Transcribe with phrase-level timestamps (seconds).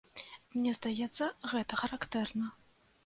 [0.53, 2.51] Мне здаецца, гэта характэрна.